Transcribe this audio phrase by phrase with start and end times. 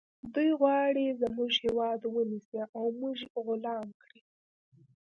[0.33, 4.21] دوی غواړي زموږ هیواد ونیسي او موږ غلام کړي